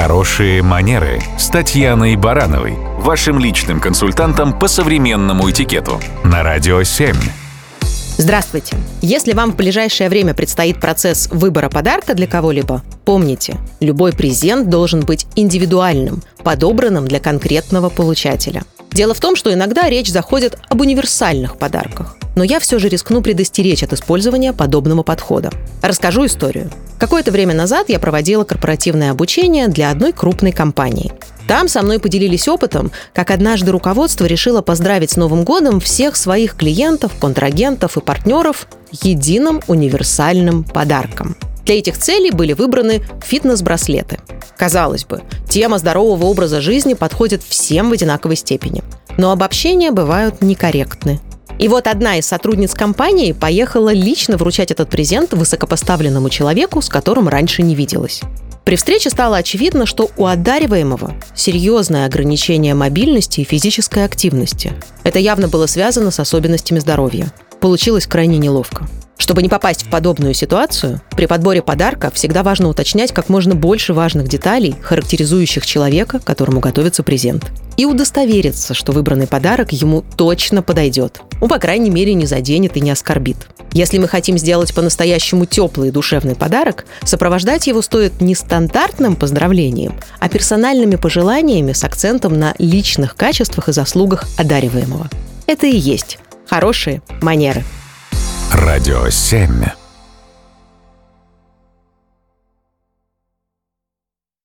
[0.00, 7.14] Хорошие манеры с Татьяной Барановой, вашим личным консультантом по современному этикету на Радио 7.
[8.16, 8.78] Здравствуйте!
[9.02, 15.00] Если вам в ближайшее время предстоит процесс выбора подарка для кого-либо, помните, любой презент должен
[15.00, 18.62] быть индивидуальным, подобранным для конкретного получателя.
[18.92, 22.16] Дело в том, что иногда речь заходит об универсальных подарках.
[22.36, 25.50] Но я все же рискну предостеречь от использования подобного подхода.
[25.82, 26.70] Расскажу историю.
[27.00, 31.12] Какое-то время назад я проводила корпоративное обучение для одной крупной компании.
[31.48, 36.56] Там со мной поделились опытом, как однажды руководство решило поздравить с Новым годом всех своих
[36.56, 41.36] клиентов, контрагентов и партнеров единым универсальным подарком.
[41.64, 44.18] Для этих целей были выбраны фитнес-браслеты.
[44.58, 48.82] Казалось бы, тема здорового образа жизни подходит всем в одинаковой степени.
[49.16, 51.18] Но обобщения бывают некорректны.
[51.60, 57.28] И вот одна из сотрудниц компании поехала лично вручать этот презент высокопоставленному человеку, с которым
[57.28, 58.22] раньше не виделась.
[58.64, 64.72] При встрече стало очевидно, что у одариваемого серьезное ограничение мобильности и физической активности.
[65.04, 67.30] Это явно было связано с особенностями здоровья.
[67.60, 68.88] Получилось крайне неловко.
[69.30, 73.92] Чтобы не попасть в подобную ситуацию, при подборе подарка всегда важно уточнять как можно больше
[73.92, 77.46] важных деталей, характеризующих человека, которому готовится презент.
[77.76, 81.20] И удостовериться, что выбранный подарок ему точно подойдет.
[81.40, 83.36] Ну, по крайней мере, не заденет и не оскорбит.
[83.70, 89.94] Если мы хотим сделать по-настоящему теплый и душевный подарок, сопровождать его стоит не стандартным поздравлением,
[90.18, 95.08] а персональными пожеланиями с акцентом на личных качествах и заслугах одариваемого.
[95.46, 97.62] Это и есть хорошие манеры.
[98.52, 99.79] Радио 7.